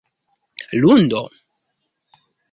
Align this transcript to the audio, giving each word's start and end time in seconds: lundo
lundo 0.81 1.21